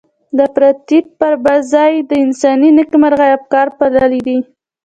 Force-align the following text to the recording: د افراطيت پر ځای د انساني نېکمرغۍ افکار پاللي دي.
د 0.35 0.39
افراطيت 0.49 1.05
پر 1.19 1.33
ځای 1.73 1.93
د 2.09 2.11
انساني 2.25 2.69
نېکمرغۍ 2.77 3.29
افکار 3.37 3.67
پاللي 3.77 4.21
دي. 4.27 4.37